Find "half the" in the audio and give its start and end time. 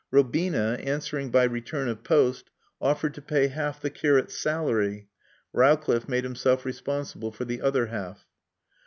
3.49-3.91